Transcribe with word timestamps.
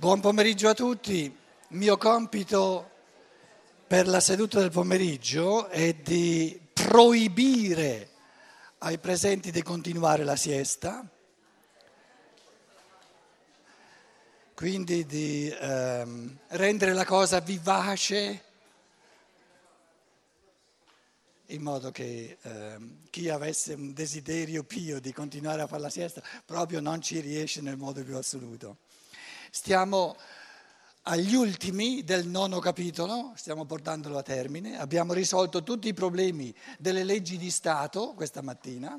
Buon 0.00 0.20
pomeriggio 0.20 0.70
a 0.70 0.72
tutti. 0.72 1.24
Il 1.24 1.76
mio 1.76 1.98
compito 1.98 2.90
per 3.86 4.08
la 4.08 4.20
seduta 4.20 4.58
del 4.58 4.70
pomeriggio 4.70 5.66
è 5.68 5.92
di 5.92 6.58
proibire 6.72 8.08
ai 8.78 8.96
presenti 8.96 9.50
di 9.50 9.60
continuare 9.60 10.24
la 10.24 10.36
siesta, 10.36 11.06
quindi 14.54 15.04
di 15.04 15.54
ehm, 15.54 16.38
rendere 16.46 16.94
la 16.94 17.04
cosa 17.04 17.40
vivace 17.40 18.44
in 21.48 21.60
modo 21.60 21.90
che 21.90 22.38
ehm, 22.40 23.10
chi 23.10 23.28
avesse 23.28 23.74
un 23.74 23.92
desiderio 23.92 24.64
pio 24.64 24.98
di 24.98 25.12
continuare 25.12 25.60
a 25.60 25.66
fare 25.66 25.82
la 25.82 25.90
siesta 25.90 26.22
proprio 26.46 26.80
non 26.80 27.02
ci 27.02 27.20
riesce 27.20 27.60
nel 27.60 27.76
modo 27.76 28.02
più 28.02 28.16
assoluto. 28.16 28.78
Stiamo 29.52 30.16
agli 31.02 31.34
ultimi 31.34 32.04
del 32.04 32.28
nono 32.28 32.60
capitolo, 32.60 33.32
stiamo 33.34 33.64
portandolo 33.64 34.16
a 34.18 34.22
termine, 34.22 34.78
abbiamo 34.78 35.12
risolto 35.12 35.64
tutti 35.64 35.88
i 35.88 35.92
problemi 35.92 36.54
delle 36.78 37.02
leggi 37.02 37.36
di 37.36 37.50
Stato 37.50 38.14
questa 38.14 38.42
mattina. 38.42 38.96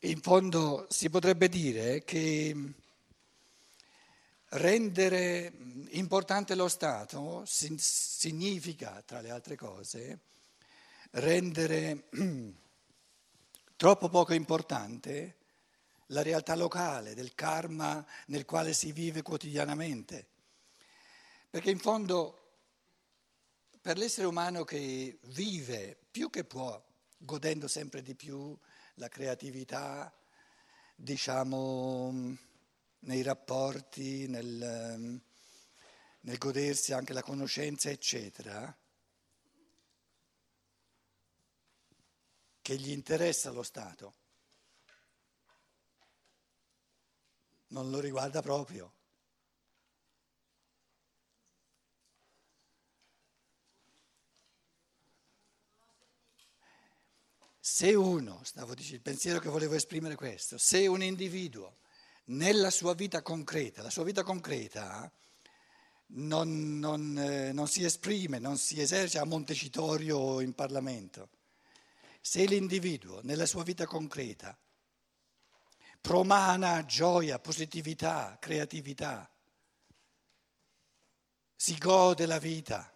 In 0.00 0.20
fondo 0.22 0.86
si 0.88 1.10
potrebbe 1.10 1.50
dire 1.50 2.02
che 2.02 2.56
rendere 4.48 5.52
importante 5.90 6.54
lo 6.54 6.68
Stato 6.68 7.42
significa, 7.44 9.02
tra 9.04 9.20
le 9.20 9.30
altre 9.30 9.54
cose, 9.54 10.20
rendere 11.10 12.08
troppo 13.82 14.08
poco 14.08 14.32
importante 14.32 15.38
la 16.06 16.22
realtà 16.22 16.54
locale, 16.54 17.14
del 17.14 17.34
karma 17.34 18.06
nel 18.26 18.44
quale 18.44 18.74
si 18.74 18.92
vive 18.92 19.22
quotidianamente. 19.22 20.28
Perché 21.50 21.70
in 21.70 21.80
fondo 21.80 22.58
per 23.80 23.98
l'essere 23.98 24.28
umano 24.28 24.62
che 24.62 25.18
vive 25.30 25.98
più 26.12 26.30
che 26.30 26.44
può, 26.44 26.80
godendo 27.16 27.66
sempre 27.66 28.02
di 28.02 28.14
più 28.14 28.56
la 28.94 29.08
creatività, 29.08 30.14
diciamo, 30.94 32.36
nei 33.00 33.22
rapporti, 33.22 34.28
nel, 34.28 35.20
nel 36.20 36.38
godersi 36.38 36.92
anche 36.92 37.12
la 37.12 37.22
conoscenza, 37.22 37.90
eccetera, 37.90 38.72
che 42.62 42.76
gli 42.76 42.90
interessa 42.90 43.50
lo 43.50 43.62
Stato. 43.62 44.14
Non 47.68 47.90
lo 47.90 48.00
riguarda 48.00 48.40
proprio. 48.40 48.94
Se 57.64 57.94
uno, 57.94 58.40
stavo 58.42 58.74
dicendo, 58.74 58.96
il 58.96 59.02
pensiero 59.02 59.38
che 59.38 59.48
volevo 59.48 59.74
esprimere 59.74 60.14
è 60.14 60.16
questo, 60.16 60.58
se 60.58 60.86
un 60.86 61.02
individuo 61.02 61.78
nella 62.26 62.70
sua 62.70 62.94
vita 62.94 63.22
concreta, 63.22 63.82
la 63.82 63.90
sua 63.90 64.04
vita 64.04 64.22
concreta 64.22 65.10
non, 66.14 66.78
non, 66.78 67.16
eh, 67.18 67.52
non 67.52 67.68
si 67.68 67.84
esprime, 67.84 68.38
non 68.38 68.58
si 68.58 68.80
esercita 68.80 69.22
a 69.22 69.26
Montecitorio 69.26 70.18
o 70.18 70.40
in 70.40 70.54
Parlamento, 70.54 71.28
se 72.22 72.46
l'individuo 72.46 73.20
nella 73.24 73.44
sua 73.44 73.64
vita 73.64 73.84
concreta 73.84 74.56
promana 76.02 76.84
gioia, 76.84 77.38
positività, 77.38 78.36
creatività, 78.40 79.30
si 81.54 81.78
gode 81.78 82.26
la 82.26 82.38
vita, 82.38 82.92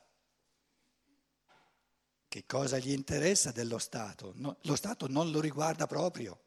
che 2.27 2.45
cosa 2.47 2.79
gli 2.79 2.91
interessa 2.91 3.53
dello 3.53 3.79
Stato? 3.79 4.33
No, 4.35 4.59
lo 4.63 4.75
Stato 4.75 5.07
non 5.07 5.31
lo 5.31 5.41
riguarda 5.41 5.87
proprio. 5.87 6.43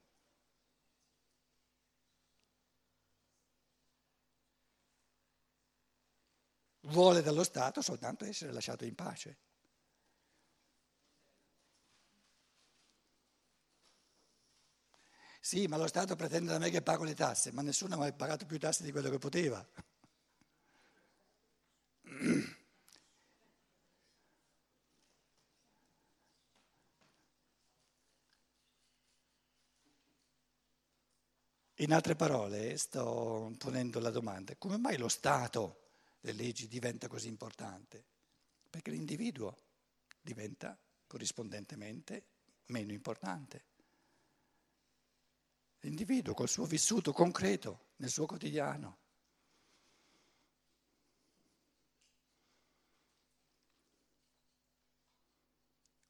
Vuole 6.82 7.22
dallo 7.22 7.44
Stato 7.44 7.82
soltanto 7.82 8.26
essere 8.26 8.52
lasciato 8.52 8.84
in 8.84 8.96
pace. 8.96 9.38
Sì, 15.42 15.68
ma 15.68 15.78
lo 15.78 15.88
Stato 15.88 16.16
pretende 16.16 16.52
da 16.52 16.60
me 16.60 16.70
che 16.70 16.82
pago 16.82 17.04
le 17.04 17.14
tasse, 17.14 17.52
ma 17.52 17.62
nessuno 17.62 17.96
ha 17.96 17.98
mai 17.98 18.14
pagato 18.14 18.46
più 18.46 18.58
tasse 18.60 18.84
di 18.84 18.92
quello 18.92 19.10
che 19.10 19.18
poteva. 19.18 19.66
In 31.82 31.94
altre 31.94 32.16
parole, 32.16 32.78
sto 32.78 33.54
ponendo 33.58 34.00
la 34.00 34.10
domanda, 34.10 34.56
come 34.58 34.78
mai 34.78 34.98
lo 34.98 35.08
Stato, 35.08 35.92
le 36.22 36.34
leggi, 36.34 36.68
diventa 36.68 37.08
così 37.08 37.28
importante? 37.28 38.04
Perché 38.70 38.92
l'individuo 38.92 39.56
diventa 40.22 40.78
corrispondentemente 41.08 42.26
meno 42.66 42.92
importante 42.92 43.69
l'individuo 45.82 46.34
col 46.34 46.50
suo 46.50 46.66
vissuto 46.66 47.14
concreto 47.14 47.88
nel 47.98 48.10
suo 48.10 48.26
quotidiano. 48.26 48.98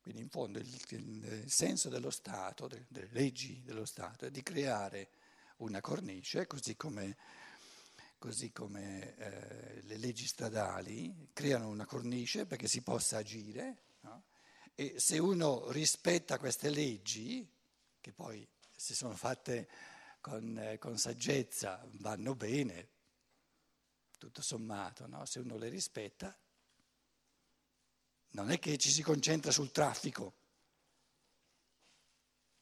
Quindi 0.01 0.21
in 0.21 0.29
fondo 0.29 0.57
il, 0.57 0.85
il 0.89 1.51
senso 1.51 1.87
dello 1.87 2.09
Stato, 2.09 2.67
delle, 2.67 3.09
leggi 3.11 3.61
dello 3.63 3.85
Stato, 3.85 4.25
è 4.25 4.31
di 4.31 4.41
creare 4.41 5.11
una 5.57 5.81
cornice, 5.81 6.47
così 6.47 6.75
come, 6.75 7.15
così 8.17 8.51
come 8.51 9.15
eh, 9.17 9.81
le 9.83 9.97
leggi 9.97 10.25
stradali 10.25 11.29
creano 11.31 11.67
una 11.67 11.85
cornice 11.85 12.47
perché 12.47 12.67
si 12.67 12.81
possa 12.81 13.17
agire. 13.17 13.83
No? 14.01 14.23
E 14.73 14.95
se 14.97 15.19
uno 15.19 15.69
rispetta 15.69 16.39
queste 16.39 16.71
leggi, 16.71 17.47
che 18.01 18.11
poi 18.11 18.47
se 18.79 18.95
sono 18.95 19.13
fatte 19.13 19.67
con, 20.21 20.57
eh, 20.57 20.77
con 20.77 20.97
saggezza 20.97 21.85
vanno 21.95 22.33
bene, 22.33 22.89
tutto 24.17 24.41
sommato, 24.41 25.05
no? 25.05 25.25
se 25.25 25.39
uno 25.39 25.57
le 25.57 25.67
rispetta, 25.67 26.33
non 28.31 28.49
è 28.51 28.57
che 28.57 28.77
ci 28.77 28.89
si 28.89 29.01
concentra 29.01 29.51
sul 29.51 29.71
traffico. 29.71 30.35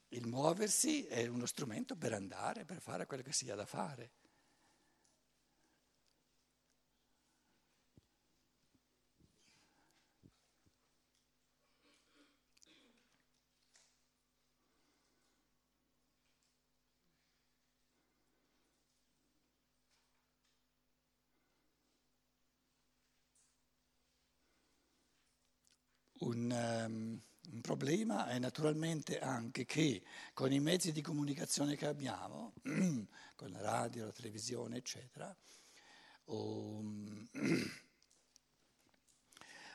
Il 0.09 0.25
muoversi 0.25 1.05
è 1.05 1.27
uno 1.27 1.45
strumento 1.45 1.95
per 1.95 2.13
andare, 2.13 2.65
per 2.65 2.81
fare 2.81 3.05
quello 3.05 3.21
che 3.21 3.33
si 3.33 3.51
ha 3.51 3.55
da 3.55 3.67
fare. 3.67 4.13
Un, 26.27 26.51
um, 26.51 27.21
un, 27.53 27.61
problema 27.61 28.27
è 28.27 28.37
naturalmente 28.37 29.17
anche 29.17 29.63
che 29.63 30.03
con 30.33 30.51
i 30.51 30.59
mezzi 30.59 30.91
di 30.91 31.01
comunicazione 31.01 31.77
che 31.77 31.85
abbiamo, 31.85 32.51
con 33.35 33.49
la 33.49 33.61
radio, 33.61 34.03
la 34.03 34.11
televisione, 34.11 34.75
eccetera, 34.75 35.33
um, 36.25 37.25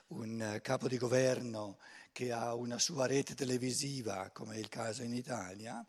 un 0.08 0.58
capo 0.60 0.88
di 0.88 0.98
governo 0.98 1.78
che 2.12 2.32
ha 2.32 2.54
una 2.54 2.78
sua 2.78 3.06
rete 3.06 3.34
televisiva, 3.34 4.28
come 4.30 4.56
è 4.56 4.58
il 4.58 4.68
caso 4.68 5.02
in 5.02 5.14
Italia, 5.14 5.82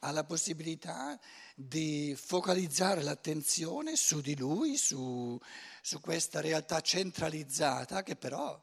ha 0.00 0.10
la 0.10 0.24
possibilità 0.24 1.16
di 1.54 2.16
focalizzare 2.16 3.04
l'attenzione 3.04 3.94
su 3.94 4.20
di 4.20 4.36
lui, 4.36 4.76
su, 4.76 5.38
su 5.80 6.00
questa 6.00 6.40
realtà 6.40 6.80
centralizzata 6.80 8.02
che 8.02 8.16
però 8.16 8.60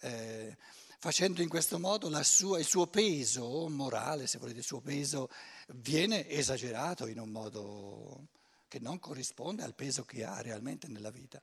eh, 0.00 0.56
facendo 0.98 1.42
in 1.42 1.48
questo 1.48 1.78
modo 1.78 2.10
sua, 2.22 2.58
il 2.58 2.64
suo 2.64 2.86
peso 2.86 3.68
morale, 3.68 4.26
se 4.26 4.38
volete, 4.38 4.58
il 4.58 4.64
suo 4.64 4.80
peso 4.80 5.30
viene 5.68 6.28
esagerato 6.28 7.06
in 7.06 7.18
un 7.18 7.30
modo 7.30 8.28
che 8.68 8.78
non 8.80 8.98
corrisponde 8.98 9.62
al 9.62 9.74
peso 9.74 10.04
che 10.04 10.24
ha 10.24 10.40
realmente 10.40 10.88
nella 10.88 11.10
vita. 11.10 11.42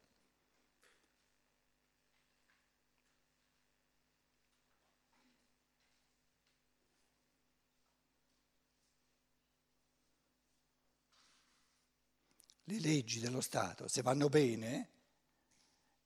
le 12.66 12.80
leggi 12.80 13.20
dello 13.20 13.42
Stato, 13.42 13.88
se 13.88 14.02
vanno 14.02 14.30
bene, 14.30 14.90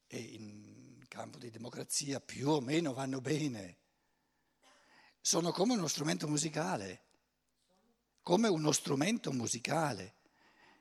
e 0.08 0.18
in 0.18 0.47
campo 1.18 1.40
di 1.40 1.50
democrazia 1.50 2.20
più 2.20 2.48
o 2.48 2.62
meno 2.62 2.94
vanno 2.94 3.22
bene, 3.22 3.78
sono 5.20 5.52
come 5.52 5.74
uno 5.74 5.88
strumento 5.88 6.28
musicale, 6.28 7.06
come 8.22 8.48
uno 8.48 8.72
strumento 8.72 9.32
musicale. 9.32 10.14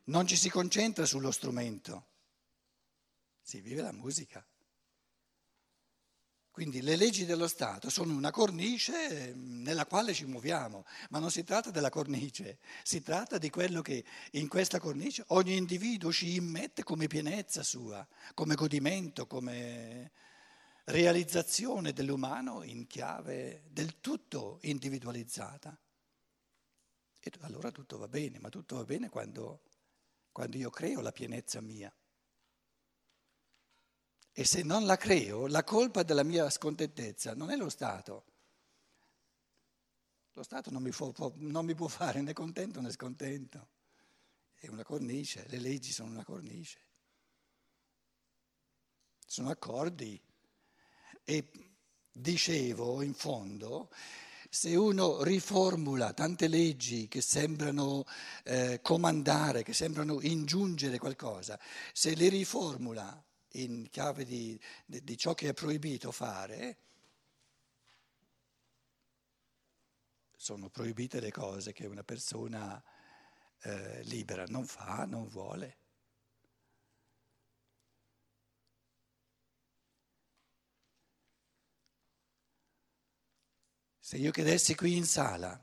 Non 0.05 0.27
ci 0.27 0.37
si 0.37 0.51
concentra 0.51 1.07
sullo 1.07 1.31
strumento, 1.31 2.09
si 3.41 3.63
vive 3.63 3.81
la 3.81 3.93
musica. 3.93 4.47
Quindi 6.57 6.81
le 6.81 6.97
leggi 6.97 7.27
dello 7.27 7.49
Stato 7.49 7.91
sono 7.91 8.15
una 8.15 8.31
cornice 8.31 9.35
mm, 9.35 9.61
nella 9.63 9.85
quale 9.85 10.15
ci 10.15 10.25
muoviamo, 10.25 10.87
ma 11.11 11.19
non 11.19 11.31
si 11.31 11.45
tratta 11.45 11.71
della 11.71 11.91
cornice, 11.91 12.61
si 12.83 13.03
tratta 13.03 13.37
di 13.37 13.51
quello 13.51 13.83
che 13.83 14.03
in 14.31 14.49
questa 14.49 14.81
cornice 14.81 15.23
ogni 15.27 15.55
individuo 15.55 16.11
ci 16.11 16.35
immette 16.35 16.83
come 16.83 17.09
pienezza 17.09 17.63
sua, 17.63 18.09
come 18.33 18.55
godimento, 18.55 19.27
come 19.27 20.13
realizzazione 20.85 21.93
dell'umano 21.93 22.63
in 22.63 22.87
chiave 22.87 23.65
del 23.69 24.01
tutto 24.01 24.59
individualizzata. 24.63 25.79
E 27.21 27.33
allora 27.41 27.71
tutto 27.71 27.99
va 27.99 28.09
bene, 28.09 28.39
ma 28.39 28.49
tutto 28.49 28.77
va 28.77 28.85
bene 28.85 29.11
quando, 29.11 29.61
quando 30.33 30.57
io 30.57 30.71
creo 30.71 31.03
la 31.03 31.13
pienezza 31.13 31.61
mia. 31.61 31.95
E 34.39 34.45
se 34.45 34.63
non 34.63 34.85
la 34.85 34.99
creo, 34.99 35.47
la 35.47 35.65
colpa 35.65 36.03
della 36.03 36.23
mia 36.23 36.51
scontentezza 36.51 37.35
non 37.35 37.51
è 37.51 37.57
lo 37.57 37.71
Stato. 37.71 38.25
Lo 40.35 40.43
Stato 40.43 40.71
non 40.71 40.83
mi, 40.83 40.91
può, 40.91 41.11
non 41.37 41.65
mi 41.65 41.75
può 41.75 41.89
fare 41.89 42.21
né 42.21 42.35
contento 42.35 42.83
né 42.83 42.91
scontento. 42.91 43.69
È 44.53 44.69
una 44.69 44.85
cornice, 44.85 45.47
le 45.49 45.59
leggi 45.59 45.91
sono 45.91 46.11
una 46.11 46.23
cornice. 46.23 46.81
Sono 49.25 49.49
accordi. 49.49 50.23
E 51.25 51.51
dicevo, 52.13 53.01
in 53.01 53.15
fondo, 53.15 53.91
se 54.51 54.77
uno 54.77 55.23
riformula 55.23 56.13
tante 56.13 56.47
leggi 56.47 57.09
che 57.09 57.23
sembrano 57.23 58.05
eh, 58.45 58.81
comandare, 58.83 59.63
che 59.63 59.73
sembrano 59.73 60.21
ingiungere 60.21 60.99
qualcosa, 60.99 61.59
se 61.95 62.15
le 62.15 62.29
riformula 62.29 63.26
in 63.53 63.89
chiave 63.91 64.25
di, 64.25 64.59
di, 64.85 65.03
di 65.03 65.17
ciò 65.17 65.35
che 65.35 65.49
è 65.49 65.55
proibito 65.55 66.13
fare, 66.13 66.79
sono 70.37 70.69
proibite 70.69 71.21
le 71.21 71.33
cose 71.33 71.73
che 71.73 71.87
una 71.87 72.05
persona 72.05 72.83
eh, 73.63 74.03
libera 74.05 74.45
non 74.47 74.67
fa, 74.67 75.05
non 75.05 75.27
vuole. 75.27 75.79
Se 83.99 84.17
io 84.19 84.31
chiedessi 84.31 84.77
qui 84.77 84.97
in 84.97 85.05
sala, 85.05 85.61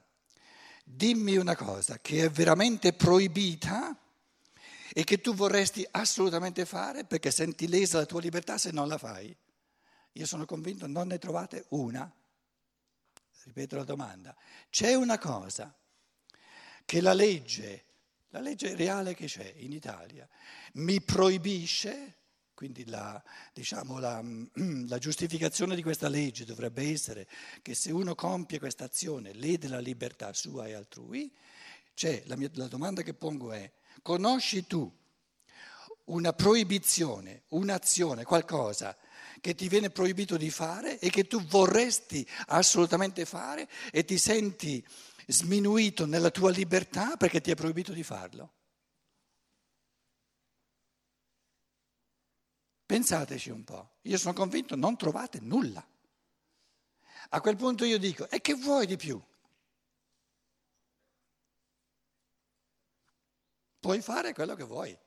dimmi 0.83 1.38
una 1.38 1.56
cosa 1.56 2.00
che 2.00 2.25
è 2.25 2.29
veramente 2.29 2.91
proibita, 2.91 3.97
e 4.95 5.03
che 5.03 5.19
tu 5.19 5.33
vorresti 5.33 5.85
assolutamente 5.89 6.65
fare 6.65 7.03
perché 7.03 7.31
senti 7.31 7.67
lesa 7.67 7.97
la 7.97 8.05
tua 8.05 8.21
libertà 8.21 8.59
se 8.59 8.69
non 8.71 8.87
la 8.87 8.99
fai. 8.99 9.35
Io 10.13 10.25
sono 10.27 10.45
convinto 10.45 10.85
non 10.85 11.07
ne 11.07 11.17
trovate 11.17 11.65
una. 11.69 12.11
Ripeto 13.45 13.75
la 13.75 13.83
domanda. 13.83 14.35
C'è 14.69 14.93
una 14.93 15.17
cosa 15.17 15.75
che 16.85 17.01
la 17.01 17.13
legge, 17.13 17.85
la 18.29 18.39
legge 18.39 18.75
reale 18.75 19.15
che 19.15 19.25
c'è 19.25 19.51
in 19.57 19.71
Italia, 19.71 20.29
mi 20.73 21.01
proibisce, 21.01 22.19
quindi 22.53 22.85
la, 22.85 23.21
diciamo, 23.51 23.97
la, 23.97 24.21
la 24.85 24.97
giustificazione 24.99 25.75
di 25.75 25.81
questa 25.81 26.07
legge 26.07 26.45
dovrebbe 26.45 26.87
essere 26.87 27.27
che 27.63 27.73
se 27.73 27.91
uno 27.91 28.13
compie 28.13 28.59
questa 28.59 28.85
azione 28.85 29.33
lede 29.33 29.67
la 29.67 29.79
libertà 29.79 30.31
sua 30.33 30.67
e 30.67 30.73
altrui, 30.73 31.35
c'è, 31.95 32.21
la, 32.27 32.35
mia, 32.35 32.49
la 32.53 32.67
domanda 32.67 33.01
che 33.01 33.15
pongo 33.15 33.51
è, 33.51 33.71
Conosci 34.01 34.65
tu 34.67 34.91
una 36.05 36.33
proibizione, 36.33 37.43
un'azione, 37.49 38.23
qualcosa 38.23 38.97
che 39.39 39.55
ti 39.55 39.67
viene 39.67 39.89
proibito 39.89 40.37
di 40.37 40.49
fare 40.49 40.99
e 40.99 41.09
che 41.09 41.25
tu 41.27 41.41
vorresti 41.45 42.27
assolutamente 42.47 43.25
fare 43.25 43.69
e 43.91 44.03
ti 44.03 44.17
senti 44.17 44.85
sminuito 45.27 46.05
nella 46.05 46.31
tua 46.31 46.49
libertà 46.49 47.15
perché 47.17 47.41
ti 47.41 47.51
è 47.51 47.55
proibito 47.55 47.93
di 47.93 48.03
farlo? 48.03 48.53
Pensateci 52.85 53.49
un 53.49 53.63
po', 53.63 53.97
io 54.03 54.17
sono 54.17 54.33
convinto 54.33 54.75
non 54.75 54.97
trovate 54.97 55.39
nulla. 55.41 55.85
A 57.29 57.41
quel 57.41 57.55
punto 57.55 57.85
io 57.85 57.97
dico, 57.97 58.29
e 58.29 58.41
che 58.41 58.53
vuoi 58.53 58.85
di 58.85 58.97
più? 58.97 59.21
Puoi 63.83 64.01
fare 64.01 64.31
quello 64.31 64.56
che 64.56 64.63
vuoi. 64.63 64.97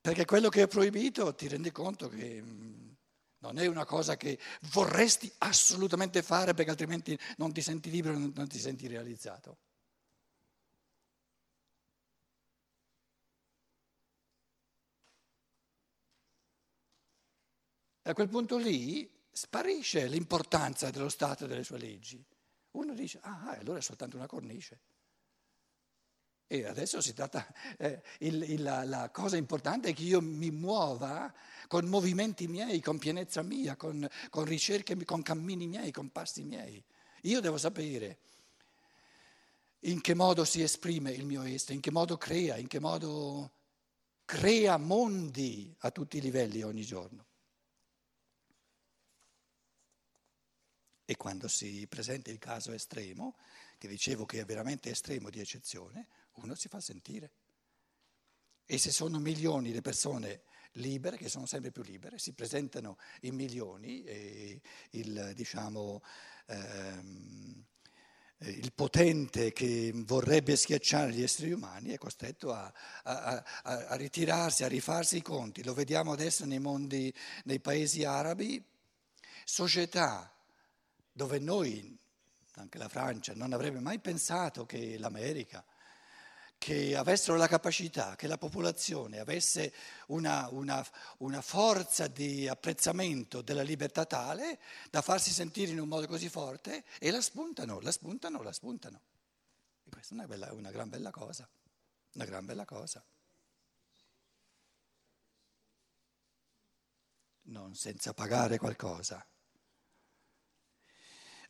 Perché 0.00 0.24
quello 0.24 0.48
che 0.48 0.62
è 0.62 0.68
proibito 0.68 1.34
ti 1.34 1.48
rendi 1.48 1.72
conto 1.72 2.08
che 2.08 2.40
mm, 2.40 2.90
non 3.38 3.58
è 3.58 3.66
una 3.66 3.84
cosa 3.84 4.16
che 4.16 4.38
vorresti 4.70 5.30
assolutamente 5.38 6.22
fare 6.22 6.54
perché 6.54 6.70
altrimenti 6.70 7.18
non 7.38 7.52
ti 7.52 7.60
senti 7.60 7.90
libero, 7.90 8.16
non 8.16 8.46
ti 8.46 8.60
senti 8.60 8.86
realizzato. 8.86 9.58
E 18.00 18.10
a 18.10 18.14
quel 18.14 18.28
punto 18.28 18.56
lì 18.58 19.10
sparisce 19.32 20.06
l'importanza 20.06 20.90
dello 20.90 21.08
Stato 21.08 21.44
e 21.44 21.48
delle 21.48 21.64
sue 21.64 21.78
leggi. 21.78 22.24
Uno 22.72 22.94
dice, 22.94 23.18
ah, 23.22 23.56
allora 23.58 23.78
è 23.78 23.82
soltanto 23.82 24.16
una 24.16 24.26
cornice. 24.26 24.80
E 26.50 26.64
adesso 26.64 27.02
si 27.02 27.12
tratta, 27.12 27.46
eh, 27.76 28.00
il, 28.20 28.42
il, 28.42 28.62
la, 28.62 28.82
la, 28.82 29.10
cosa 29.10 29.36
importante 29.36 29.90
è 29.90 29.92
che 29.92 30.02
io 30.02 30.22
mi 30.22 30.50
muova 30.50 31.30
con 31.66 31.84
movimenti 31.84 32.48
miei, 32.48 32.80
con 32.80 32.96
pienezza 32.96 33.42
mia, 33.42 33.76
con, 33.76 34.08
con 34.30 34.46
ricerche, 34.46 34.96
con 35.04 35.20
cammini 35.20 35.66
miei, 35.66 35.92
con 35.92 36.10
passi 36.10 36.44
miei. 36.44 36.82
Io 37.22 37.40
devo 37.40 37.58
sapere 37.58 38.18
in 39.80 40.00
che 40.00 40.14
modo 40.14 40.46
si 40.46 40.62
esprime 40.62 41.10
il 41.10 41.26
mio 41.26 41.42
essere, 41.42 41.74
in 41.74 41.80
che 41.80 41.90
modo 41.90 42.16
crea, 42.16 42.56
in 42.56 42.66
che 42.66 42.80
modo 42.80 43.52
crea 44.24 44.78
mondi 44.78 45.74
a 45.80 45.90
tutti 45.90 46.16
i 46.16 46.22
livelli 46.22 46.62
ogni 46.62 46.82
giorno. 46.82 47.26
E 51.04 51.16
quando 51.16 51.46
si 51.46 51.86
presenta 51.86 52.30
il 52.30 52.38
caso 52.38 52.72
estremo, 52.72 53.36
che 53.76 53.86
dicevo 53.86 54.24
che 54.24 54.40
è 54.40 54.44
veramente 54.46 54.88
estremo 54.88 55.28
di 55.28 55.40
eccezione, 55.40 56.06
uno 56.42 56.54
si 56.54 56.68
fa 56.68 56.80
sentire. 56.80 57.30
E 58.64 58.78
se 58.78 58.90
sono 58.90 59.18
milioni 59.18 59.72
le 59.72 59.80
persone 59.80 60.42
libere, 60.72 61.16
che 61.16 61.28
sono 61.28 61.46
sempre 61.46 61.70
più 61.70 61.82
libere, 61.82 62.18
si 62.18 62.32
presentano 62.32 62.98
in 63.22 63.34
milioni 63.34 64.04
e 64.04 64.60
il, 64.90 65.32
diciamo, 65.34 66.02
ehm, 66.46 67.64
il 68.40 68.72
potente 68.72 69.52
che 69.52 69.90
vorrebbe 69.94 70.54
schiacciare 70.54 71.12
gli 71.12 71.22
esseri 71.22 71.50
umani 71.50 71.90
è 71.90 71.98
costretto 71.98 72.52
a, 72.52 72.72
a, 73.02 73.42
a, 73.62 73.86
a, 73.86 73.94
ritirarsi, 73.96 74.62
a 74.62 74.68
rifarsi 74.68 75.16
i 75.16 75.22
conti. 75.22 75.64
Lo 75.64 75.74
vediamo 75.74 76.12
adesso 76.12 76.44
nei 76.44 76.60
mondi, 76.60 77.12
nei 77.44 77.58
paesi 77.58 78.04
arabi, 78.04 78.62
società 79.44 80.32
dove 81.10 81.40
noi, 81.40 81.98
anche 82.54 82.78
la 82.78 82.88
Francia, 82.88 83.34
non 83.34 83.52
avrebbe 83.52 83.80
mai 83.80 83.98
pensato 83.98 84.66
che 84.66 84.98
l'America 84.98 85.64
che 86.58 86.96
avessero 86.96 87.36
la 87.36 87.46
capacità, 87.46 88.16
che 88.16 88.26
la 88.26 88.36
popolazione 88.36 89.20
avesse 89.20 89.72
una, 90.08 90.48
una, 90.50 90.84
una, 91.18 91.40
forza 91.40 92.08
di 92.08 92.48
apprezzamento 92.48 93.42
della 93.42 93.62
libertà 93.62 94.04
tale 94.04 94.58
da 94.90 95.00
farsi 95.00 95.30
sentire 95.30 95.70
in 95.70 95.78
un 95.78 95.88
modo 95.88 96.06
così 96.08 96.28
forte 96.28 96.84
e 96.98 97.10
la 97.12 97.20
spuntano, 97.20 97.78
la 97.80 97.92
spuntano, 97.92 98.42
la 98.42 98.52
spuntano. 98.52 99.00
E 99.84 99.90
questa 99.90 100.14
è 100.14 100.18
una, 100.18 100.26
bella, 100.26 100.52
una 100.52 100.70
gran 100.72 100.88
bella 100.88 101.10
cosa, 101.10 101.48
una 102.14 102.24
gran 102.24 102.44
bella 102.44 102.64
cosa. 102.64 103.04
Non 107.42 107.74
senza 107.76 108.12
pagare 108.12 108.58
qualcosa. 108.58 109.24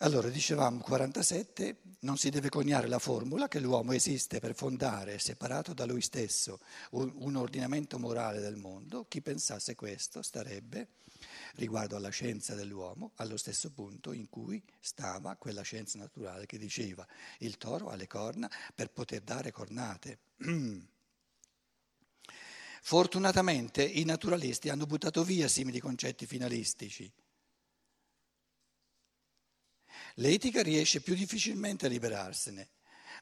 Allora, 0.02 0.28
dicevamo 0.28 0.78
47, 0.78 1.78
non 2.00 2.16
si 2.16 2.30
deve 2.30 2.50
coniare 2.50 2.86
la 2.86 3.00
formula 3.00 3.48
che 3.48 3.58
l'uomo 3.58 3.90
esiste 3.90 4.38
per 4.38 4.54
fondare, 4.54 5.18
separato 5.18 5.74
da 5.74 5.86
lui 5.86 6.02
stesso, 6.02 6.60
un, 6.90 7.34
ordinamento 7.34 7.98
morale 7.98 8.38
del 8.38 8.54
mondo. 8.54 9.06
Chi 9.08 9.20
pensasse 9.20 9.74
questo 9.74 10.22
starebbe 10.22 10.90
riguardo 11.56 11.96
alla 11.96 12.10
scienza 12.10 12.54
dell'uomo, 12.54 13.10
allo 13.16 13.36
stesso 13.36 13.72
punto 13.72 14.12
in 14.12 14.28
cui 14.28 14.62
stava 14.78 15.34
quella 15.34 15.62
scienza 15.62 15.98
naturale 15.98 16.46
che 16.46 16.58
diceva 16.58 17.04
il 17.38 17.56
toro 17.56 17.88
ha 17.88 17.96
le 17.96 18.06
corna 18.06 18.48
per 18.72 18.92
poter 18.92 19.22
dare 19.22 19.50
cornate. 19.50 20.18
Fortunatamente 22.82 23.82
i 23.82 24.04
naturalisti 24.04 24.68
hanno 24.68 24.86
buttato 24.86 25.24
via 25.24 25.48
simili 25.48 25.80
concetti 25.80 26.24
finalistici. 26.24 27.12
L'etica 30.14 30.62
riesce 30.62 31.00
più 31.00 31.14
difficilmente 31.14 31.86
a 31.86 31.88
liberarsene, 31.88 32.68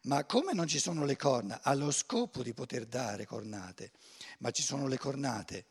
ma 0.03 0.25
come 0.25 0.53
non 0.53 0.67
ci 0.67 0.79
sono 0.79 1.05
le 1.05 1.17
corna 1.17 1.61
allo 1.63 1.91
scopo 1.91 2.43
di 2.43 2.55
poter 2.55 2.87
dare 2.87 3.27
cornate, 3.27 3.93
ma 4.39 4.51
ci 4.51 4.63
sono 4.63 4.87
le 4.87 4.99
cornate 4.99 5.67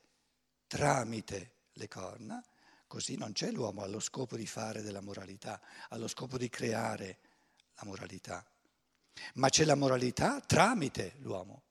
tramite 0.67 1.51
le 1.74 1.88
corna, 1.88 2.43
così 2.88 3.17
non 3.17 3.31
c'è 3.31 3.51
l'uomo 3.51 3.81
allo 3.81 4.00
scopo 4.00 4.36
di 4.36 4.45
fare 4.45 4.81
della 4.81 5.01
moralità, 5.01 5.62
allo 5.89 6.07
scopo 6.07 6.38
di 6.38 6.50
creare 6.50 7.19
la 7.75 7.86
moralità, 7.86 8.45
ma 9.36 9.50
c'è 9.50 9.65
la 9.65 9.75
moralità 9.75 10.39
tramite 10.41 11.15
l'uomo. 11.19 11.63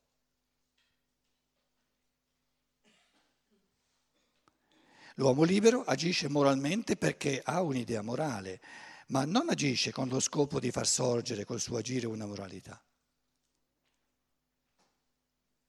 L'uomo 5.17 5.45
libero 5.45 5.85
agisce 5.85 6.29
moralmente 6.29 6.97
perché 6.97 7.41
ha 7.45 7.63
un'idea 7.63 8.03
morale, 8.03 8.61
ma 9.09 9.25
non 9.25 9.49
agisce 9.49 9.93
con 9.93 10.09
lo 10.09 10.21
scopo 10.21 10.61
di 10.61 10.71
far 10.71 10.87
sorgere 10.87 11.45
col 11.45 11.61
suo 11.61 11.77
agire 11.77 12.07
una 12.07 12.27
moralità. 12.27 12.83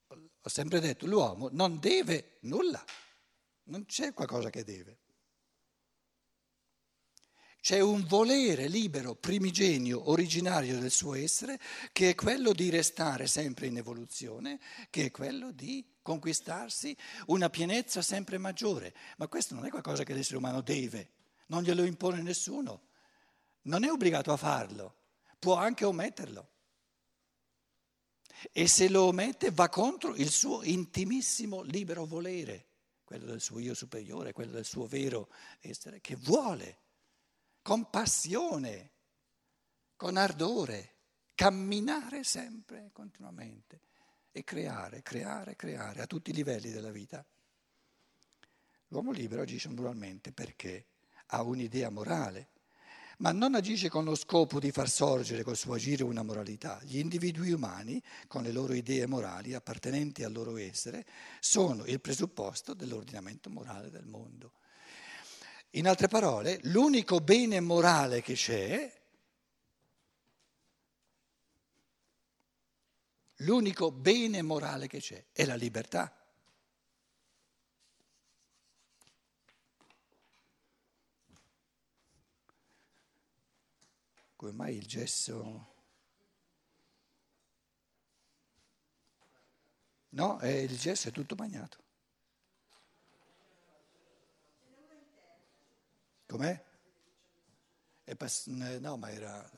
Ho 0.08 0.50
sempre 0.50 0.80
detto, 0.80 1.08
l'uomo 1.08 1.50
non 1.52 1.80
deve 1.80 2.38
nulla, 2.42 2.84
non 3.64 3.86
c'è 3.86 4.14
qualcosa 4.14 4.50
che 4.50 4.64
deve. 4.64 5.00
C'è 7.66 7.80
un 7.80 8.06
volere 8.06 8.68
libero, 8.68 9.16
primigenio, 9.16 10.12
originario 10.12 10.80
del 10.80 10.92
suo 10.92 11.16
essere, 11.16 11.60
che 11.92 12.12
è 12.12 12.16
quello 12.16 12.54
di 12.54 12.70
restare 12.70 13.26
sempre 13.26 13.66
in 13.66 13.78
evoluzione, 13.78 14.60
che 14.92 15.06
è 15.06 15.10
quello 15.12 15.52
di 15.52 15.84
conquistarsi 16.04 16.96
una 17.26 17.50
pienezza 17.50 18.04
sempre 18.04 18.38
maggiore. 18.38 18.94
Ma 19.18 19.28
questo 19.28 19.56
non 19.56 19.66
è 19.66 19.70
qualcosa 19.72 20.04
che 20.04 20.14
l'essere 20.14 20.38
umano 20.38 20.62
deve, 20.62 21.10
non 21.48 21.64
glielo 21.64 21.84
impone 21.84 22.22
nessuno, 22.22 22.85
non 23.66 23.84
è 23.84 23.92
obbligato 23.92 24.32
a 24.32 24.38
farlo, 24.38 24.96
può 25.40 25.56
anche 25.56 25.86
ometterlo. 25.86 26.50
E 28.52 28.68
se 28.68 28.90
lo 28.90 29.04
omette 29.04 29.52
va 29.52 29.70
contro 29.70 30.16
il 30.16 30.30
suo 30.30 30.64
intimissimo 30.64 31.62
libero 31.62 32.06
volere, 32.06 32.68
quello 33.04 33.26
del 33.26 33.42
suo 33.42 33.60
io 33.60 33.74
superiore, 33.74 34.34
quello 34.34 34.52
del 34.52 34.66
suo 34.66 34.88
vero 34.88 35.30
essere, 35.62 36.02
che 36.02 36.16
vuole 36.16 36.80
con 37.62 37.90
passione, 37.90 38.92
con 39.96 40.18
ardore, 40.18 40.94
camminare 41.34 42.24
sempre, 42.24 42.90
continuamente 42.92 43.82
e 44.32 44.44
creare, 44.44 45.02
creare, 45.02 45.56
creare 45.56 46.02
a 46.02 46.08
tutti 46.08 46.30
i 46.30 46.34
livelli 46.34 46.70
della 46.70 46.92
vita. 46.92 47.26
L'uomo 48.90 49.12
libero 49.12 49.42
agisce 49.42 49.70
moralmente 49.70 50.32
perché 50.32 50.88
ha 51.28 51.42
un'idea 51.42 51.90
morale, 51.90 52.50
ma 53.18 53.32
non 53.32 53.56
agisce 53.56 53.90
con 53.90 54.04
lo 54.04 54.16
scopo 54.16 54.60
di 54.60 54.72
far 54.72 54.90
sorgere 54.90 55.44
col 55.44 55.56
suo 55.56 55.74
agire 55.74 56.04
una 56.04 56.24
moralità. 56.24 56.80
Gli 56.84 56.98
individui 56.98 57.52
umani, 57.52 58.02
con 58.28 58.44
le 58.44 58.52
loro 58.52 58.74
idee 58.74 59.06
morali 59.06 59.54
appartenenti 59.54 60.24
al 60.24 60.32
loro 60.32 60.58
essere, 60.58 61.06
sono 61.40 61.86
il 61.86 62.02
presupposto 62.02 62.74
dell'ordinamento 62.74 63.50
morale 63.50 63.90
del 63.90 64.06
mondo. 64.06 64.52
In 65.72 65.88
altre 65.88 66.08
parole, 66.08 66.60
l'unico 66.64 67.20
bene 67.20 67.60
morale 67.60 68.22
che 68.22 68.34
c'è, 68.34 68.92
l'unico 73.40 73.92
bene 73.92 74.42
morale 74.42 74.88
che 74.88 75.00
c'è 75.00 75.26
è 75.32 75.46
la 75.46 75.56
libertà. 75.56 76.25
Come 84.46 84.58
mai 84.58 84.76
il 84.76 84.86
gesso... 84.86 85.74
No, 90.10 90.40
il 90.44 90.78
gesso 90.78 91.08
è 91.08 91.12
tutto 91.12 91.34
bagnato. 91.34 91.78
Com'è? 96.28 96.64
Pass- 98.16 98.46
no, 98.46 98.98
ma 98.98 99.10
era... 99.10 99.50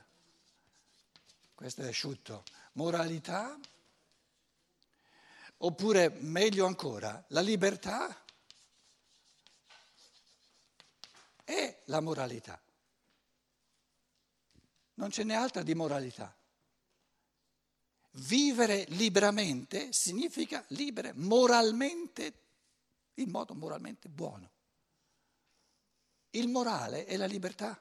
Questo 1.54 1.82
è 1.82 1.90
asciutto. 1.90 2.46
Moralità? 2.74 3.60
Oppure, 5.58 6.12
meglio 6.22 6.66
ancora, 6.66 7.22
la 7.28 7.42
libertà 7.42 8.24
è 11.44 11.82
la 11.88 12.00
moralità. 12.00 12.58
Non 14.98 15.12
ce 15.12 15.24
n'è 15.24 15.36
altra 15.36 15.62
di 15.62 15.76
moralità. 15.76 16.36
Vivere 18.12 18.86
liberamente 18.90 19.94
significa 19.94 20.64
libere 20.70 21.14
moralmente, 21.14 22.46
in 23.16 23.30
modo 23.30 23.54
moralmente 23.54 24.10
buono. 24.10 24.52
Il 26.32 26.48
morale 26.48 27.06
è 27.06 27.16
la 27.16 27.28
libertà 27.28 27.80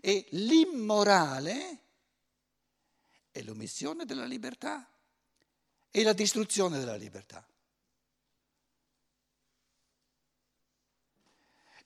e 0.00 0.26
l'immorale 0.30 1.84
è 3.30 3.42
l'omissione 3.42 4.04
della 4.04 4.24
libertà 4.24 4.88
e 5.90 6.02
la 6.02 6.12
distruzione 6.12 6.78
della 6.78 6.96
libertà. 6.96 7.46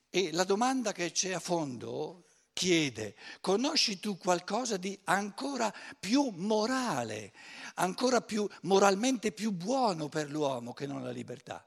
E 0.09 0.31
la 0.31 0.43
domanda 0.43 0.93
che 0.93 1.11
c'è 1.11 1.33
a 1.33 1.39
fondo 1.39 2.25
chiede, 2.53 3.15
conosci 3.41 3.99
tu 3.99 4.17
qualcosa 4.17 4.77
di 4.77 4.97
ancora 5.05 5.73
più 5.99 6.29
morale, 6.35 7.33
ancora 7.75 8.21
più 8.21 8.47
moralmente 8.63 9.31
più 9.31 9.51
buono 9.51 10.09
per 10.09 10.29
l'uomo 10.29 10.73
che 10.73 10.85
non 10.85 11.03
la 11.03 11.11
libertà? 11.11 11.65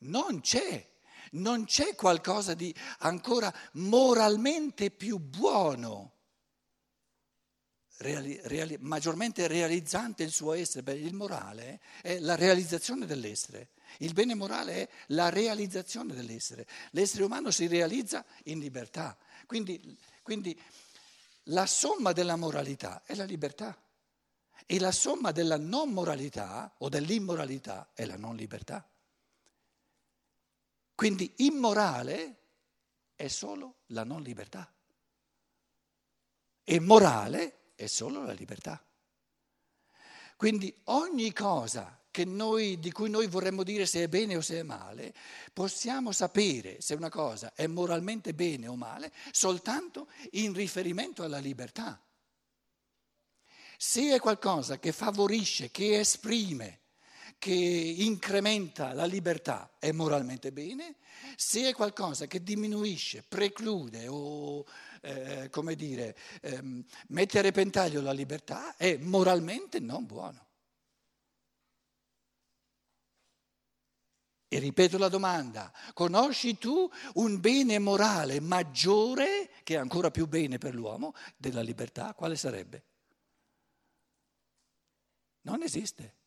Non 0.00 0.40
c'è 0.40 0.96
non 1.32 1.64
c'è 1.64 1.94
qualcosa 1.94 2.54
di 2.54 2.74
ancora 3.00 3.52
moralmente 3.72 4.90
più 4.90 5.18
buono, 5.18 6.17
reali, 7.98 8.38
reali, 8.44 8.76
maggiormente 8.80 9.46
realizzante 9.46 10.22
il 10.22 10.32
suo 10.32 10.52
essere. 10.52 10.82
Beh, 10.82 10.94
il 10.94 11.14
morale 11.14 11.80
è 12.02 12.18
la 12.18 12.34
realizzazione 12.34 13.06
dell'essere, 13.06 13.70
il 13.98 14.12
bene 14.12 14.34
morale 14.34 14.74
è 14.74 14.88
la 15.08 15.28
realizzazione 15.28 16.14
dell'essere. 16.14 16.66
L'essere 16.90 17.24
umano 17.24 17.50
si 17.50 17.66
realizza 17.66 18.24
in 18.44 18.58
libertà, 18.58 19.16
quindi, 19.46 19.96
quindi 20.22 20.58
la 21.44 21.66
somma 21.66 22.12
della 22.12 22.36
moralità 22.36 23.02
è 23.04 23.14
la 23.14 23.24
libertà 23.24 23.76
e 24.66 24.78
la 24.78 24.92
somma 24.92 25.32
della 25.32 25.56
non 25.56 25.90
moralità 25.90 26.74
o 26.78 26.88
dell'immoralità 26.88 27.90
è 27.94 28.04
la 28.04 28.16
non 28.16 28.36
libertà. 28.36 28.86
Quindi 30.94 31.32
immorale 31.36 32.36
è 33.14 33.28
solo 33.28 33.76
la 33.86 34.04
non 34.04 34.20
libertà 34.20 34.70
e 36.70 36.80
morale 36.80 37.57
è 37.78 37.86
solo 37.86 38.24
la 38.24 38.32
libertà. 38.32 38.84
Quindi 40.36 40.74
ogni 40.84 41.32
cosa 41.32 41.98
noi, 42.24 42.80
di 42.80 42.90
cui 42.90 43.10
noi 43.10 43.28
vorremmo 43.28 43.62
dire 43.62 43.86
se 43.86 44.02
è 44.02 44.08
bene 44.08 44.36
o 44.36 44.40
se 44.40 44.58
è 44.58 44.62
male, 44.62 45.14
possiamo 45.52 46.10
sapere 46.10 46.80
se 46.80 46.94
una 46.94 47.10
cosa 47.10 47.52
è 47.54 47.66
moralmente 47.66 48.34
bene 48.34 48.66
o 48.66 48.74
male 48.74 49.12
soltanto 49.30 50.08
in 50.32 50.52
riferimento 50.52 51.22
alla 51.22 51.38
libertà. 51.38 52.02
Se 53.76 54.12
è 54.12 54.18
qualcosa 54.18 54.80
che 54.80 54.90
favorisce, 54.90 55.70
che 55.70 56.00
esprime 56.00 56.80
che 57.38 57.52
incrementa 57.52 58.92
la 58.92 59.04
libertà 59.04 59.70
è 59.78 59.92
moralmente 59.92 60.52
bene, 60.52 60.96
se 61.36 61.68
è 61.68 61.74
qualcosa 61.74 62.26
che 62.26 62.42
diminuisce, 62.42 63.24
preclude 63.26 64.08
o, 64.08 64.66
eh, 65.02 65.48
come 65.50 65.76
dire, 65.76 66.16
eh, 66.42 66.60
mette 67.08 67.38
a 67.38 67.42
repentaglio 67.42 68.00
la 68.00 68.12
libertà, 68.12 68.76
è 68.76 68.96
moralmente 68.96 69.78
non 69.78 70.04
buono. 70.04 70.46
E 74.50 74.58
ripeto 74.58 74.96
la 74.96 75.08
domanda, 75.08 75.70
conosci 75.92 76.56
tu 76.56 76.90
un 77.14 77.38
bene 77.38 77.78
morale 77.78 78.40
maggiore, 78.40 79.50
che 79.62 79.74
è 79.74 79.76
ancora 79.76 80.10
più 80.10 80.26
bene 80.26 80.56
per 80.56 80.74
l'uomo, 80.74 81.14
della 81.36 81.60
libertà? 81.60 82.14
Quale 82.14 82.34
sarebbe? 82.34 82.84
Non 85.42 85.62
esiste. 85.62 86.17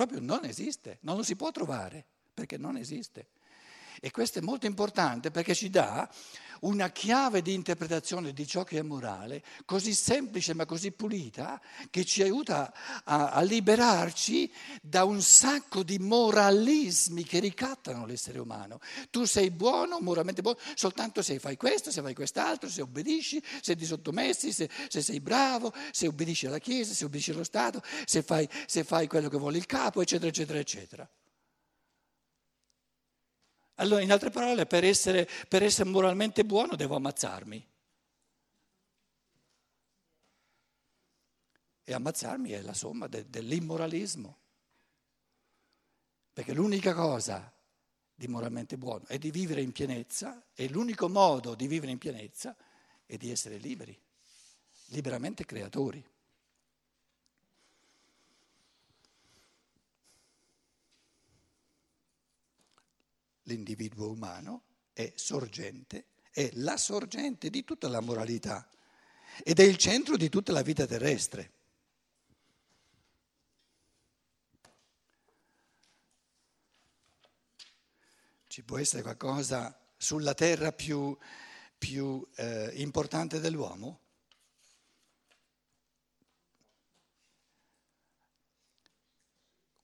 Proprio 0.00 0.20
non 0.22 0.46
esiste, 0.46 0.96
non 1.02 1.16
lo 1.16 1.22
si 1.22 1.36
può 1.36 1.50
trovare, 1.50 2.06
perché 2.32 2.56
non 2.56 2.78
esiste. 2.78 3.28
E 4.00 4.10
questo 4.10 4.38
è 4.38 4.42
molto 4.42 4.66
importante 4.66 5.30
perché 5.30 5.54
ci 5.54 5.68
dà 5.68 6.08
una 6.60 6.90
chiave 6.90 7.42
di 7.42 7.54
interpretazione 7.54 8.32
di 8.32 8.46
ciò 8.46 8.64
che 8.64 8.78
è 8.78 8.82
morale 8.82 9.42
così 9.64 9.94
semplice 9.94 10.54
ma 10.54 10.66
così 10.66 10.90
pulita 10.92 11.60
che 11.90 12.04
ci 12.04 12.22
aiuta 12.22 12.72
a, 13.04 13.30
a 13.30 13.40
liberarci 13.42 14.52
da 14.82 15.04
un 15.04 15.22
sacco 15.22 15.82
di 15.82 15.98
moralismi 15.98 17.24
che 17.24 17.38
ricattano 17.38 18.06
l'essere 18.06 18.38
umano. 18.38 18.80
Tu 19.10 19.24
sei 19.24 19.50
buono, 19.50 20.00
moralmente 20.00 20.42
buono, 20.42 20.58
soltanto 20.74 21.22
se 21.22 21.38
fai 21.38 21.56
questo, 21.56 21.90
se 21.90 22.02
fai 22.02 22.14
quest'altro, 22.14 22.68
se 22.68 22.82
obbedisci, 22.82 23.42
se 23.60 23.76
ti 23.76 23.84
sottomessi, 23.84 24.52
se, 24.52 24.68
se 24.88 25.02
sei 25.02 25.20
bravo, 25.20 25.72
se 25.90 26.06
obbedisci 26.06 26.46
alla 26.46 26.58
Chiesa, 26.58 26.92
se 26.94 27.04
obbedisci 27.04 27.30
allo 27.30 27.44
Stato, 27.44 27.82
se 28.04 28.22
fai, 28.22 28.48
se 28.66 28.84
fai 28.84 29.06
quello 29.06 29.28
che 29.28 29.38
vuole 29.38 29.58
il 29.58 29.66
capo, 29.66 30.00
eccetera, 30.00 30.28
eccetera, 30.28 30.58
eccetera. 30.58 31.10
Allora, 33.80 34.02
in 34.02 34.12
altre 34.12 34.28
parole, 34.28 34.66
per 34.66 34.84
essere, 34.84 35.26
per 35.48 35.62
essere 35.62 35.88
moralmente 35.88 36.44
buono 36.44 36.76
devo 36.76 36.96
ammazzarmi. 36.96 37.68
E 41.84 41.92
ammazzarmi 41.94 42.50
è 42.50 42.60
la 42.60 42.74
somma 42.74 43.06
de, 43.06 43.28
dell'immoralismo. 43.30 44.38
Perché 46.30 46.52
l'unica 46.52 46.92
cosa 46.94 47.50
di 48.14 48.28
moralmente 48.28 48.76
buono 48.76 49.06
è 49.06 49.16
di 49.16 49.30
vivere 49.30 49.62
in 49.62 49.72
pienezza 49.72 50.44
e 50.54 50.68
l'unico 50.68 51.08
modo 51.08 51.54
di 51.54 51.66
vivere 51.66 51.90
in 51.90 51.98
pienezza 51.98 52.54
è 53.06 53.16
di 53.16 53.30
essere 53.30 53.56
liberi, 53.56 53.98
liberamente 54.88 55.46
creatori. 55.46 56.06
L'individuo 63.50 64.10
umano 64.10 64.62
è 64.92 65.12
sorgente, 65.16 66.06
è 66.30 66.50
la 66.54 66.76
sorgente 66.76 67.50
di 67.50 67.64
tutta 67.64 67.88
la 67.88 68.00
moralità 68.00 68.68
ed 69.42 69.58
è 69.58 69.64
il 69.64 69.76
centro 69.76 70.16
di 70.16 70.28
tutta 70.28 70.52
la 70.52 70.62
vita 70.62 70.86
terrestre. 70.86 71.52
Ci 78.46 78.62
può 78.62 78.78
essere 78.78 79.02
qualcosa 79.02 79.76
sulla 79.96 80.34
terra 80.34 80.72
più, 80.72 81.16
più 81.78 82.26
eh, 82.36 82.70
importante 82.74 83.38
dell'uomo? 83.38 83.99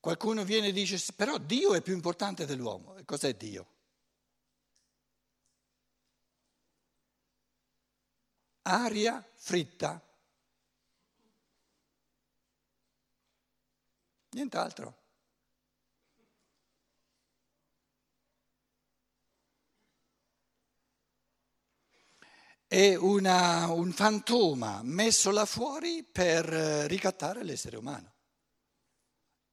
Qualcuno 0.07 0.45
viene 0.45 0.69
e 0.69 0.73
dice, 0.73 1.05
però 1.17 1.37
Dio 1.37 1.75
è 1.75 1.83
più 1.83 1.93
importante 1.93 2.47
dell'uomo. 2.47 2.95
E 2.97 3.05
cos'è 3.05 3.35
Dio? 3.35 3.67
Aria 8.63 9.29
fritta. 9.35 10.01
Nient'altro. 14.31 14.97
È 22.69 22.95
una, 22.95 23.73
un 23.73 23.91
fantoma 23.91 24.83
messo 24.85 25.33
là 25.33 25.45
fuori 25.45 26.05
per 26.05 26.53
eh, 26.53 26.87
ricattare 26.87 27.43
l'essere 27.43 27.77
umano 27.77 28.16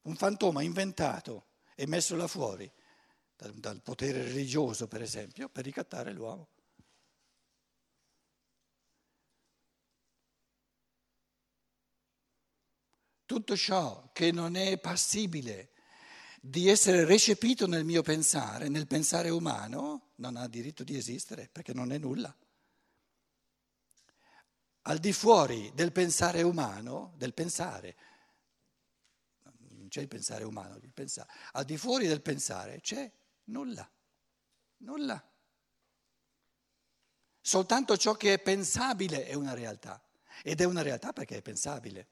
un 0.03 0.15
fantoma 0.15 0.61
inventato 0.61 1.47
e 1.75 1.87
messo 1.87 2.15
là 2.15 2.27
fuori 2.27 2.71
dal, 3.35 3.53
dal 3.53 3.81
potere 3.81 4.23
religioso, 4.23 4.87
per 4.87 5.01
esempio, 5.01 5.49
per 5.49 5.63
ricattare 5.63 6.11
l'uomo. 6.11 6.49
Tutto 13.25 13.55
ciò 13.55 14.11
che 14.11 14.31
non 14.31 14.55
è 14.55 14.77
passibile 14.77 15.71
di 16.41 16.67
essere 16.67 17.05
recepito 17.05 17.67
nel 17.67 17.85
mio 17.85 18.01
pensare, 18.01 18.67
nel 18.67 18.85
pensare 18.85 19.29
umano, 19.29 20.11
non 20.15 20.35
ha 20.35 20.47
diritto 20.47 20.83
di 20.83 20.97
esistere 20.97 21.49
perché 21.49 21.73
non 21.73 21.93
è 21.93 21.97
nulla. 21.97 22.35
Al 24.81 24.99
di 24.99 25.13
fuori 25.13 25.71
del 25.73 25.93
pensare 25.93 26.41
umano, 26.41 27.13
del 27.15 27.33
pensare, 27.33 27.95
c'è 29.93 30.01
il 30.01 30.07
pensare 30.07 30.43
umano, 30.43 30.79
il 30.81 30.91
pensare. 30.91 31.29
Al 31.51 31.65
di 31.65 31.77
fuori 31.77 32.07
del 32.07 32.23
pensare 32.23 32.81
c'è 32.81 33.11
nulla, 33.45 33.87
nulla. 34.77 35.23
Soltanto 37.39 37.95
ciò 37.95 38.15
che 38.15 38.33
è 38.33 38.39
pensabile 38.39 39.27
è 39.27 39.35
una 39.35 39.53
realtà 39.53 40.03
ed 40.41 40.61
è 40.61 40.63
una 40.63 40.81
realtà 40.81 41.13
perché 41.13 41.37
è 41.37 41.41
pensabile. 41.43 42.07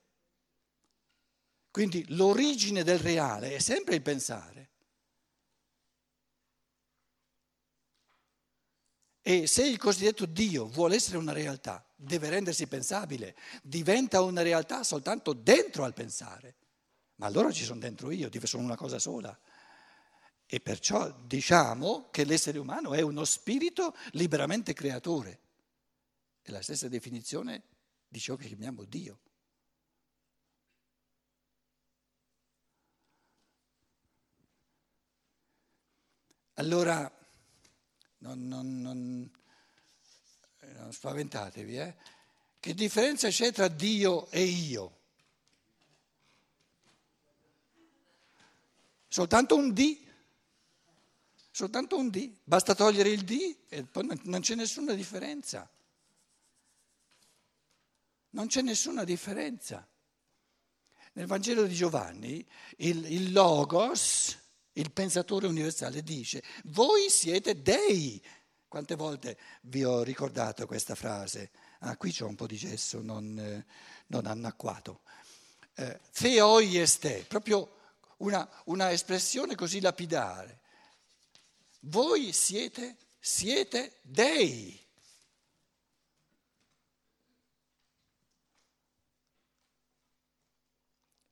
Quindi 1.71 2.05
l'origine 2.09 2.83
del 2.83 2.99
reale 2.99 3.55
è 3.55 3.59
sempre 3.59 3.95
il 3.95 4.03
pensare. 4.03 4.69
E 9.23 9.47
se 9.47 9.65
il 9.65 9.79
cosiddetto 9.79 10.27
Dio 10.27 10.67
vuole 10.67 10.97
essere 10.97 11.17
una 11.17 11.33
realtà, 11.33 11.83
deve 11.95 12.29
rendersi 12.29 12.67
pensabile, 12.67 13.35
diventa 13.63 14.21
una 14.21 14.43
realtà 14.43 14.83
soltanto 14.83 15.33
dentro 15.33 15.83
al 15.83 15.95
pensare 15.95 16.57
ma 17.21 17.27
allora 17.27 17.51
ci 17.51 17.63
sono 17.63 17.79
dentro 17.79 18.09
io, 18.09 18.31
sono 18.47 18.63
una 18.63 18.75
cosa 18.75 18.97
sola. 18.97 19.37
E 20.47 20.59
perciò 20.59 21.11
diciamo 21.11 22.09
che 22.09 22.23
l'essere 22.23 22.57
umano 22.57 22.95
è 22.95 23.01
uno 23.01 23.25
spirito 23.25 23.95
liberamente 24.13 24.73
creatore. 24.73 25.39
È 26.41 26.49
la 26.49 26.63
stessa 26.63 26.87
definizione 26.87 27.61
di 28.07 28.19
ciò 28.19 28.35
che 28.35 28.47
chiamiamo 28.47 28.85
Dio. 28.85 29.19
Allora, 36.55 37.01
non, 38.17 38.47
non, 38.47 38.81
non, 38.81 39.31
non 40.59 40.91
spaventatevi, 40.91 41.77
eh? 41.77 41.95
Che 42.59 42.73
differenza 42.73 43.29
c'è 43.29 43.51
tra 43.51 43.67
Dio 43.67 44.27
e 44.31 44.41
io? 44.41 45.00
Soltanto 49.13 49.57
un 49.57 49.73
D, 49.73 49.99
soltanto 51.51 51.97
un 51.97 52.09
D, 52.09 52.33
basta 52.45 52.73
togliere 52.73 53.09
il 53.09 53.25
D 53.25 53.57
e 53.67 53.83
poi 53.83 54.07
non 54.23 54.39
c'è 54.39 54.55
nessuna 54.55 54.93
differenza. 54.93 55.69
Non 58.29 58.47
c'è 58.47 58.61
nessuna 58.61 59.03
differenza. 59.03 59.85
Nel 61.11 61.25
Vangelo 61.25 61.63
di 61.63 61.75
Giovanni 61.75 62.47
il, 62.77 63.11
il 63.11 63.33
Logos, 63.33 64.37
il 64.71 64.91
pensatore 64.91 65.47
universale, 65.47 66.03
dice, 66.03 66.41
voi 66.67 67.09
siete 67.09 67.61
dei. 67.61 68.23
Quante 68.65 68.95
volte 68.95 69.37
vi 69.63 69.83
ho 69.83 70.03
ricordato 70.03 70.65
questa 70.65 70.95
frase? 70.95 71.51
Ah, 71.79 71.97
qui 71.97 72.13
c'è 72.13 72.23
un 72.23 72.35
po' 72.35 72.47
di 72.47 72.55
gesso 72.55 73.01
non, 73.01 73.37
eh, 73.37 73.65
non 74.07 74.25
annacquato. 74.25 75.01
Eh, 75.75 75.99
Theoi 76.13 76.81
proprio 77.27 77.79
una, 78.21 78.47
una 78.65 78.91
espressione 78.91 79.55
così 79.55 79.79
lapidare. 79.79 80.59
Voi 81.81 82.31
siete, 82.31 82.97
siete 83.19 83.99
dei. 84.01 84.79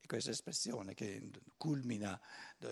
Questa 0.06 0.32
espressione 0.32 0.96
che 0.96 1.30
culmina, 1.56 2.20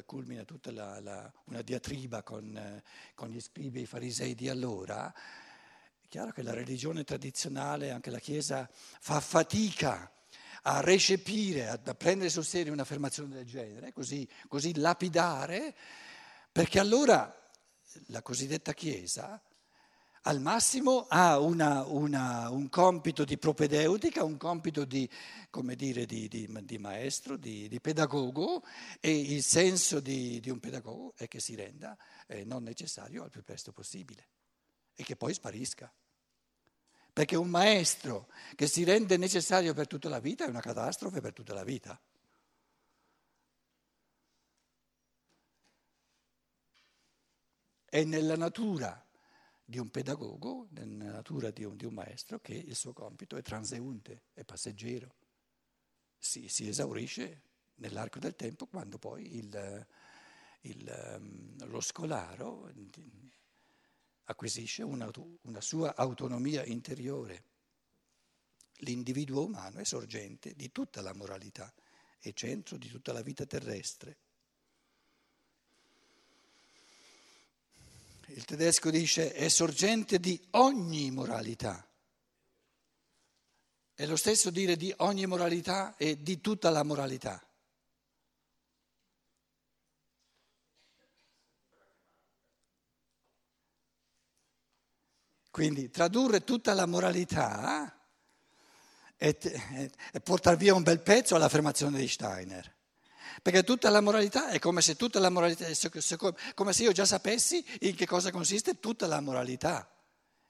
culmina 0.06 0.43
tutta 0.43 0.71
la, 0.71 0.99
la, 0.99 1.32
una 1.45 1.62
diatriba 1.62 2.23
con, 2.23 2.82
con 3.13 3.30
gli 3.30 3.39
scribi 3.39 3.77
e 3.77 3.82
i 3.84 3.86
farisei 3.86 4.34
di 4.34 4.49
allora, 4.49 5.13
è 5.13 6.08
chiaro 6.08 6.32
che 6.32 6.41
la 6.41 6.53
religione 6.53 7.03
tradizionale, 7.03 7.91
anche 7.91 8.10
la 8.10 8.17
Chiesa, 8.17 8.67
fa 8.71 9.19
fatica 9.19 10.12
a 10.69 10.82
recepire, 10.82 11.69
a 11.69 11.77
prendere 11.95 12.30
sul 12.30 12.43
serio 12.43 12.73
un'affermazione 12.73 13.34
del 13.34 13.45
genere, 13.45 13.93
così, 13.93 14.27
così 14.49 14.75
lapidare, 14.75 15.73
perché 16.51 16.80
allora 16.80 17.34
la 18.08 18.21
cosiddetta 18.21 18.73
Chiesa 18.73 19.41
al 20.23 20.41
massimo 20.41 21.06
ha 21.08 21.39
una, 21.39 21.86
una, 21.86 22.49
un 22.49 22.67
compito 22.67 23.23
di 23.23 23.38
propedeutica, 23.38 24.25
un 24.25 24.36
compito 24.36 24.84
di, 24.84 25.10
dire, 25.75 26.06
di, 26.06 26.27
di, 26.27 26.49
di 26.63 26.77
maestro, 26.77 27.38
di, 27.38 27.80
pedagogo 27.82 28.62
e 28.99 29.17
il 29.17 29.43
senso 29.43 30.01
di, 30.01 30.41
un 30.47 30.60
pedagogo 30.60 31.13
è 31.15 31.30
che 31.30 31.39
si 31.39 31.56
renda 31.56 31.97
eh, 32.27 32.43
non 32.43 32.63
necessario 32.63 33.23
al 33.23 33.30
più 33.30 33.41
presto 33.41 33.71
possibile 33.71 34.27
e 34.93 35.03
che 35.06 35.15
poi 35.15 35.34
sparisca. 35.34 35.89
Perché 37.17 37.36
un 37.36 37.49
maestro 37.49 38.27
che 38.53 38.67
si 38.67 38.84
rende 38.84 39.17
necessario 39.17 39.73
per 39.73 39.88
tutta 39.88 40.08
la 40.08 40.19
vita 40.19 40.45
è 40.45 40.49
una 40.49 40.62
catastrofe 40.62 41.19
per 41.19 41.34
tutta 41.34 41.56
la 41.56 41.63
vita. 41.63 41.99
È 47.86 48.03
nella 48.03 48.36
natura 48.36 49.03
di 49.65 49.80
un 49.80 49.89
pedagogo, 49.89 50.67
nella 50.69 51.10
natura 51.10 51.49
di 51.49 51.63
un, 51.63 51.75
di 51.75 51.86
un 51.86 51.95
maestro, 51.95 52.39
che 52.39 52.53
il 52.53 52.75
suo 52.75 52.93
compito 52.93 53.36
è 53.36 53.41
transeunte, 53.41 54.25
è 54.34 54.43
passeggero. 54.43 55.15
Si, 56.19 56.47
si 56.47 56.67
esaurisce 56.67 57.41
nell'arco 57.77 58.19
del 58.19 58.36
tempo 58.36 58.67
quando 58.67 58.99
poi 58.99 59.38
il, 59.38 59.88
il, 60.62 60.88
ehm, 60.88 61.67
lo 61.67 61.82
scolaro 61.82 62.69
acquisisce 64.29 64.83
una, 64.83 65.09
una 65.41 65.61
sua 65.61 65.95
autonomia 65.95 66.63
interiore. 66.65 67.43
L'individuo 68.81 69.45
umano 69.45 69.79
è 69.79 69.85
sorgente 69.85 70.53
di 70.55 70.71
tutta 70.71 71.01
la 71.01 71.13
moralità, 71.13 71.73
è 72.19 72.31
centro 72.33 72.77
di 72.77 72.89
tutta 72.89 73.13
la 73.13 73.21
vita 73.21 73.45
terrestre. 73.45 74.17
Il 78.27 78.43
tedesco 78.43 78.89
dice 78.89 79.33
è 79.33 79.47
sorgente 79.47 80.19
di 80.19 80.39
ogni 80.51 81.09
moralità. 81.11 81.87
È 83.93 84.05
lo 84.05 84.17
stesso 84.17 84.49
dire 84.49 84.75
di 84.75 84.93
ogni 84.97 85.25
moralità 85.25 85.95
e 85.95 86.21
di 86.21 86.41
tutta 86.41 86.69
la 86.69 86.83
moralità. 86.83 87.46
Quindi 95.58 95.89
tradurre 95.89 96.43
tutta 96.43 96.76
la 96.76 96.86
moralità 96.86 97.91
è, 99.15 99.36
è, 99.36 99.89
è 100.12 100.20
portare 100.20 100.56
via 100.56 100.76
un 100.76 100.84
bel 100.84 101.00
pezzo 101.00 101.34
all'affermazione 101.34 101.98
di 101.98 102.08
Steiner. 102.08 102.76
Perché 103.41 103.63
tutta 103.63 103.89
la 103.89 104.00
moralità 104.00 104.50
è 104.50 104.60
come 104.60 104.82
se 104.82 104.96
moralità, 105.32 105.65
come 106.54 106.74
se 106.74 106.84
io 106.84 106.91
già 106.91 107.06
sapessi 107.06 107.65
in 107.80 107.96
che 107.96 108.06
cosa 108.06 108.30
consiste 108.30 108.80
tutta 108.80 109.08
la 109.08 109.20
moralità. 109.20 109.91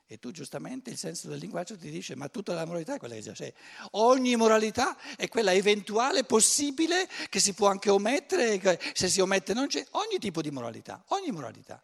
E 0.08 0.20
tu 0.20 0.32
giustamente 0.32 0.90
il 0.90 0.98
senso 0.98 1.30
del 1.30 1.40
linguaggio 1.40 1.78
ti 1.78 1.90
dice, 1.90 2.14
ma 2.18 2.28
tutta 2.28 2.54
la 2.54 2.66
moralità 2.66 2.96
è 2.96 3.00
quella 3.00 3.16
che 3.16 3.22
già 3.22 3.34
sei. 3.34 3.54
Ogni 3.92 4.36
moralità 4.36 4.98
è 5.16 5.30
quella 5.30 5.54
eventuale, 5.54 6.26
possibile, 6.26 7.08
che 7.30 7.40
si 7.40 7.54
può 7.54 7.70
anche 7.70 7.90
omettere, 7.90 8.78
se 8.92 9.08
si 9.08 9.22
omette 9.22 9.54
non 9.54 9.68
c'è, 9.68 9.88
ogni 9.92 10.18
tipo 10.20 10.42
di 10.42 10.52
moralità, 10.52 11.02
ogni 11.08 11.32
moralità. 11.32 11.82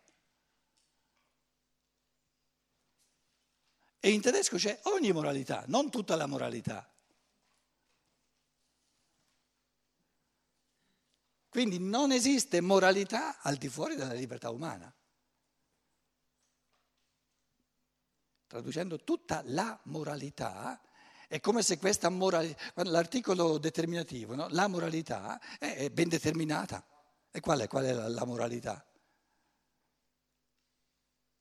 E 4.05 4.11
in 4.11 4.19
tedesco 4.19 4.57
c'è 4.57 4.77
ogni 4.83 5.13
moralità, 5.13 5.63
non 5.67 5.89
tutta 5.89 6.17
la 6.17 6.25
moralità. 6.25 6.85
Quindi 11.47 11.79
non 11.79 12.11
esiste 12.11 12.59
moralità 12.59 13.39
al 13.39 13.55
di 13.55 13.69
fuori 13.69 13.95
della 13.95 14.11
libertà 14.11 14.49
umana. 14.49 14.93
Traducendo 18.45 19.01
tutta 19.05 19.41
la 19.45 19.79
moralità, 19.83 20.81
è 21.29 21.39
come 21.39 21.61
se 21.61 21.77
questa 21.77 22.09
moralità, 22.09 22.83
l'articolo 22.83 23.57
determinativo, 23.57 24.35
no? 24.35 24.47
la 24.49 24.67
moralità 24.67 25.39
è 25.57 25.89
ben 25.91 26.09
determinata. 26.09 26.85
E 27.31 27.39
qual 27.39 27.61
è, 27.61 27.67
qual 27.67 27.85
è 27.85 27.93
la, 27.93 28.09
la 28.09 28.25
moralità? 28.25 28.85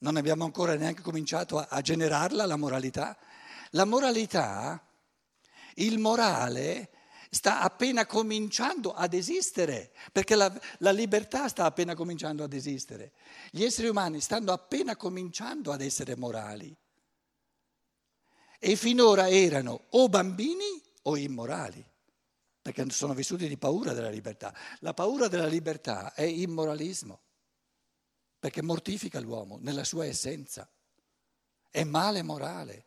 Non 0.03 0.17
abbiamo 0.17 0.45
ancora 0.45 0.75
neanche 0.75 1.01
cominciato 1.01 1.59
a, 1.59 1.69
a 1.71 1.81
generarla, 1.81 2.45
la 2.45 2.57
moralità. 2.57 3.17
La 3.71 3.85
moralità, 3.85 4.85
il 5.75 5.99
morale 5.99 6.91
sta 7.31 7.61
appena 7.61 8.05
cominciando 8.05 8.93
ad 8.93 9.15
esistere, 9.15 9.93
perché 10.11 10.35
la, 10.35 10.53
la, 10.79 10.91
libertà 10.91 11.49
sta 11.49 11.65
appena 11.65 11.95
cominciando 11.95 12.43
ad 12.43 12.53
esistere. 12.53 13.13
Gli 13.51 13.63
esseri 13.63 13.89
umani 13.89 14.21
stanno 14.21 14.53
appena 14.53 14.97
cominciando 14.97 15.71
ad 15.71 15.81
essere 15.81 16.17
morali. 16.17 16.77
E 18.59 18.77
finora 18.77 19.29
erano 19.29 19.85
o 19.91 20.09
bambini 20.09 20.83
o 21.03 21.17
immorali, 21.17 21.85
perché 22.61 22.91
sono 22.91 23.15
vissuti 23.15 23.47
di 23.47 23.57
paura 23.57 23.93
della 23.93 24.11
libertà. 24.11 24.53
La 24.81 24.95
paura 24.95 25.29
della 25.29 25.47
libertà 25.47 26.13
è 26.13 26.23
immoralismo, 26.23 27.21
perché 28.43 28.61
mortifica 28.61 29.21
l'uomo 29.21 29.59
nella 29.61 29.85
sua 29.85 30.05
essenza. 30.05 30.69
È 31.71 31.85
male 31.85 32.23
morale. 32.25 32.87